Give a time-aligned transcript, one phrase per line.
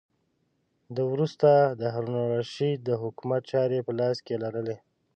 [0.95, 1.49] ده وروسته
[1.79, 4.77] د هارون الرشید د حکومت چارې په لاس کې لرلې.